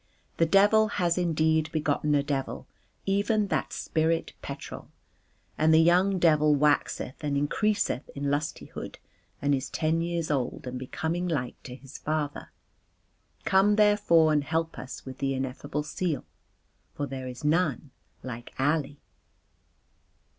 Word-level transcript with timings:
The 0.37 0.47
devil 0.47 0.87
has 0.97 1.15
indeed 1.15 1.71
begotten 1.71 2.15
a 2.15 2.23
devil, 2.23 2.65
even 3.05 3.49
that 3.49 3.71
spirit 3.71 4.33
Petrol. 4.41 4.89
And 5.59 5.71
the 5.71 5.77
young 5.79 6.17
devil 6.17 6.55
waxeth, 6.55 7.23
and 7.23 7.37
increaseth 7.37 8.09
in 8.15 8.23
lustihood 8.31 8.95
and 9.43 9.53
is 9.53 9.69
ten 9.69 10.01
years 10.01 10.31
old 10.31 10.65
and 10.65 10.79
becoming 10.79 11.27
like 11.27 11.61
to 11.61 11.75
his 11.75 11.99
father. 11.99 12.49
Come 13.45 13.75
therefore 13.75 14.33
and 14.33 14.43
help 14.43 14.79
us 14.79 15.05
with 15.05 15.19
the 15.19 15.35
ineffable 15.35 15.83
seal. 15.83 16.25
For 16.95 17.05
there 17.05 17.27
is 17.27 17.43
none 17.43 17.91
like 18.23 18.55
Ali." 18.59 18.97